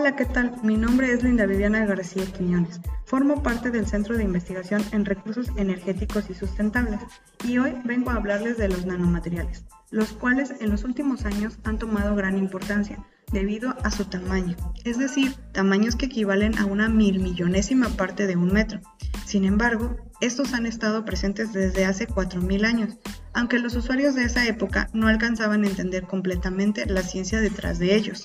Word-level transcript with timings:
Hola, 0.00 0.16
¿qué 0.16 0.24
tal? 0.24 0.54
Mi 0.62 0.78
nombre 0.78 1.12
es 1.12 1.22
Linda 1.22 1.44
Viviana 1.44 1.84
García 1.84 2.24
Quiñones. 2.24 2.80
Formo 3.04 3.42
parte 3.42 3.70
del 3.70 3.86
Centro 3.86 4.16
de 4.16 4.24
Investigación 4.24 4.82
en 4.92 5.04
Recursos 5.04 5.48
Energéticos 5.56 6.30
y 6.30 6.34
Sustentables 6.34 7.00
y 7.44 7.58
hoy 7.58 7.74
vengo 7.84 8.08
a 8.08 8.14
hablarles 8.14 8.56
de 8.56 8.68
los 8.68 8.86
nanomateriales, 8.86 9.66
los 9.90 10.14
cuales 10.14 10.54
en 10.58 10.70
los 10.70 10.84
últimos 10.84 11.26
años 11.26 11.58
han 11.64 11.78
tomado 11.78 12.16
gran 12.16 12.38
importancia 12.38 13.04
debido 13.30 13.76
a 13.84 13.90
su 13.90 14.06
tamaño, 14.06 14.56
es 14.86 14.98
decir, 14.98 15.34
tamaños 15.52 15.96
que 15.96 16.06
equivalen 16.06 16.56
a 16.56 16.64
una 16.64 16.88
mil 16.88 17.20
millonésima 17.20 17.90
parte 17.90 18.26
de 18.26 18.36
un 18.36 18.54
metro. 18.54 18.80
Sin 19.26 19.44
embargo, 19.44 19.98
estos 20.22 20.54
han 20.54 20.64
estado 20.64 21.04
presentes 21.04 21.52
desde 21.52 21.84
hace 21.84 22.08
4.000 22.08 22.64
años, 22.64 22.98
aunque 23.34 23.58
los 23.58 23.76
usuarios 23.76 24.14
de 24.14 24.24
esa 24.24 24.46
época 24.46 24.88
no 24.94 25.08
alcanzaban 25.08 25.62
a 25.62 25.68
entender 25.68 26.04
completamente 26.04 26.86
la 26.86 27.02
ciencia 27.02 27.42
detrás 27.42 27.78
de 27.78 27.94
ellos. 27.94 28.24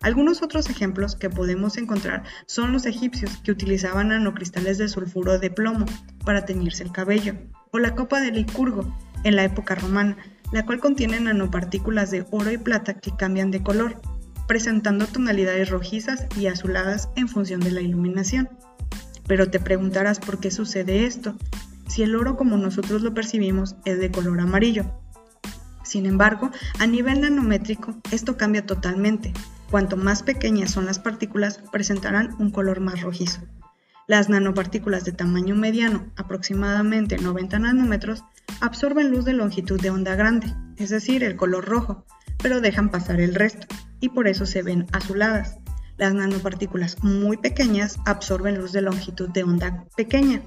Algunos 0.00 0.42
otros 0.42 0.70
ejemplos 0.70 1.16
que 1.16 1.28
podemos 1.28 1.76
encontrar 1.76 2.22
son 2.46 2.72
los 2.72 2.86
egipcios 2.86 3.38
que 3.38 3.50
utilizaban 3.50 4.08
nanocristales 4.08 4.78
de 4.78 4.88
sulfuro 4.88 5.38
de 5.38 5.50
plomo 5.50 5.86
para 6.24 6.44
teñirse 6.44 6.84
el 6.84 6.92
cabello, 6.92 7.34
o 7.72 7.78
la 7.78 7.94
copa 7.94 8.20
de 8.20 8.30
Licurgo 8.30 8.96
en 9.24 9.34
la 9.34 9.44
época 9.44 9.74
romana, 9.74 10.16
la 10.52 10.64
cual 10.64 10.78
contiene 10.78 11.18
nanopartículas 11.18 12.10
de 12.10 12.24
oro 12.30 12.50
y 12.50 12.58
plata 12.58 12.94
que 12.94 13.16
cambian 13.16 13.50
de 13.50 13.62
color, 13.62 14.00
presentando 14.46 15.06
tonalidades 15.06 15.68
rojizas 15.68 16.26
y 16.38 16.46
azuladas 16.46 17.08
en 17.16 17.28
función 17.28 17.60
de 17.60 17.72
la 17.72 17.80
iluminación. 17.80 18.48
Pero 19.26 19.50
te 19.50 19.58
preguntarás 19.58 20.20
por 20.20 20.38
qué 20.38 20.50
sucede 20.50 21.06
esto, 21.06 21.36
si 21.88 22.02
el 22.02 22.14
oro 22.14 22.36
como 22.36 22.56
nosotros 22.56 23.02
lo 23.02 23.14
percibimos 23.14 23.74
es 23.84 23.98
de 23.98 24.10
color 24.10 24.40
amarillo. 24.40 24.84
Sin 25.82 26.06
embargo, 26.06 26.50
a 26.78 26.86
nivel 26.86 27.20
nanométrico 27.20 27.96
esto 28.10 28.36
cambia 28.36 28.64
totalmente, 28.64 29.32
Cuanto 29.70 29.96
más 29.98 30.22
pequeñas 30.22 30.70
son 30.70 30.86
las 30.86 30.98
partículas, 30.98 31.60
presentarán 31.70 32.34
un 32.38 32.50
color 32.50 32.80
más 32.80 33.02
rojizo. 33.02 33.40
Las 34.06 34.30
nanopartículas 34.30 35.04
de 35.04 35.12
tamaño 35.12 35.54
mediano, 35.54 36.06
aproximadamente 36.16 37.18
90 37.18 37.58
nanómetros, 37.58 38.24
absorben 38.62 39.10
luz 39.10 39.26
de 39.26 39.34
longitud 39.34 39.78
de 39.78 39.90
onda 39.90 40.14
grande, 40.14 40.54
es 40.78 40.88
decir, 40.88 41.22
el 41.22 41.36
color 41.36 41.66
rojo, 41.66 42.06
pero 42.42 42.62
dejan 42.62 42.90
pasar 42.90 43.20
el 43.20 43.34
resto, 43.34 43.66
y 44.00 44.08
por 44.08 44.26
eso 44.26 44.46
se 44.46 44.62
ven 44.62 44.86
azuladas. 44.92 45.58
Las 45.98 46.14
nanopartículas 46.14 47.04
muy 47.04 47.36
pequeñas 47.36 47.98
absorben 48.06 48.56
luz 48.56 48.72
de 48.72 48.80
longitud 48.80 49.28
de 49.28 49.42
onda 49.42 49.84
pequeña, 49.94 50.40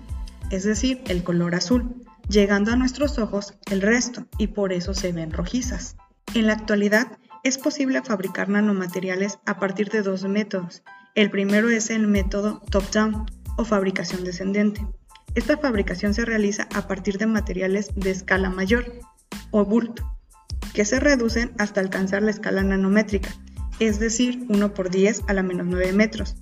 es 0.49 0.63
decir, 0.63 1.03
el 1.05 1.23
color 1.23 1.53
azul, 1.53 2.03
llegando 2.27 2.71
a 2.71 2.75
nuestros 2.75 3.19
ojos 3.19 3.53
el 3.69 3.83
resto, 3.83 4.25
y 4.39 4.47
por 4.47 4.73
eso 4.73 4.95
se 4.95 5.11
ven 5.11 5.31
rojizas. 5.31 5.97
En 6.33 6.47
la 6.47 6.53
actualidad, 6.53 7.19
es 7.43 7.57
posible 7.57 8.01
fabricar 8.03 8.49
nanomateriales 8.49 9.39
a 9.45 9.59
partir 9.59 9.89
de 9.89 10.03
dos 10.03 10.23
métodos. 10.25 10.83
El 11.15 11.31
primero 11.31 11.69
es 11.69 11.89
el 11.89 12.07
método 12.07 12.61
top-down 12.69 13.25
o 13.57 13.65
fabricación 13.65 14.23
descendente. 14.23 14.85
Esta 15.33 15.57
fabricación 15.57 16.13
se 16.13 16.25
realiza 16.25 16.67
a 16.75 16.87
partir 16.87 17.17
de 17.17 17.25
materiales 17.25 17.89
de 17.95 18.11
escala 18.11 18.49
mayor 18.49 18.85
o 19.49 19.65
bulk, 19.65 20.03
que 20.73 20.85
se 20.85 20.99
reducen 20.99 21.51
hasta 21.57 21.81
alcanzar 21.81 22.21
la 22.21 22.31
escala 22.31 22.63
nanométrica, 22.63 23.29
es 23.79 23.99
decir, 23.99 24.45
1 24.49 24.73
por 24.73 24.89
10 24.89 25.23
a 25.27 25.33
la 25.33 25.43
menos 25.43 25.67
9 25.67 25.93
metros. 25.93 26.35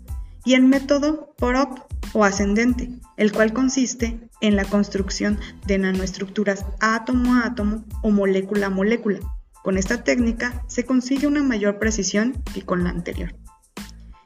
Y 0.43 0.53
el 0.53 0.63
método 0.63 1.33
por-up 1.37 1.83
o 2.13 2.25
ascendente, 2.25 2.89
el 3.17 3.31
cual 3.31 3.53
consiste 3.53 4.19
en 4.41 4.55
la 4.55 4.65
construcción 4.65 5.39
de 5.65 5.77
nanoestructuras 5.77 6.65
átomo 6.79 7.35
a 7.35 7.45
átomo 7.45 7.85
o 8.01 8.11
molécula 8.11 8.67
a 8.67 8.69
molécula, 8.69 9.19
con 9.63 9.77
esta 9.77 10.03
técnica 10.03 10.63
se 10.67 10.85
consigue 10.85 11.27
una 11.27 11.43
mayor 11.43 11.79
precisión 11.79 12.43
que 12.53 12.63
con 12.63 12.83
la 12.83 12.89
anterior. 12.89 13.35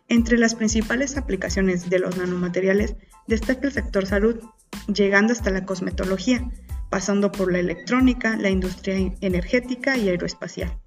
Entre 0.09 0.37
las 0.37 0.55
principales 0.55 1.17
aplicaciones 1.17 1.89
de 1.89 1.99
los 1.99 2.17
nanomateriales 2.17 2.95
destaca 3.27 3.67
el 3.67 3.73
sector 3.73 4.05
salud, 4.05 4.39
llegando 4.87 5.33
hasta 5.33 5.49
la 5.49 5.65
cosmetología, 5.65 6.49
pasando 6.89 7.31
por 7.31 7.51
la 7.51 7.59
electrónica, 7.59 8.37
la 8.37 8.49
industria 8.49 8.95
energética 9.21 9.97
y 9.97 10.09
aeroespacial. 10.09 10.77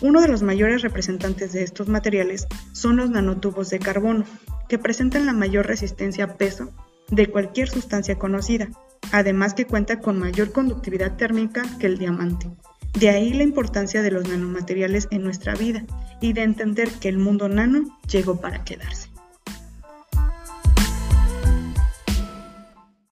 Uno 0.00 0.20
de 0.20 0.28
los 0.28 0.42
mayores 0.42 0.82
representantes 0.82 1.52
de 1.52 1.62
estos 1.62 1.88
materiales 1.88 2.46
son 2.72 2.96
los 2.96 3.10
nanotubos 3.10 3.70
de 3.70 3.78
carbono, 3.78 4.24
que 4.68 4.78
presentan 4.78 5.26
la 5.26 5.32
mayor 5.32 5.66
resistencia 5.66 6.24
a 6.24 6.36
peso 6.36 6.72
de 7.10 7.26
cualquier 7.28 7.68
sustancia 7.68 8.18
conocida, 8.18 8.68
además 9.12 9.54
que 9.54 9.66
cuenta 9.66 9.98
con 9.98 10.18
mayor 10.18 10.52
conductividad 10.52 11.16
térmica 11.16 11.62
que 11.78 11.86
el 11.86 11.98
diamante. 11.98 12.48
De 12.94 13.10
ahí 13.10 13.32
la 13.32 13.42
importancia 13.42 14.02
de 14.02 14.10
los 14.10 14.28
nanomateriales 14.28 15.08
en 15.10 15.22
nuestra 15.22 15.54
vida 15.54 15.84
y 16.20 16.32
de 16.32 16.42
entender 16.42 16.90
que 16.90 17.08
el 17.08 17.18
mundo 17.18 17.48
nano 17.48 17.98
llegó 18.08 18.40
para 18.40 18.64
quedarse. 18.64 19.08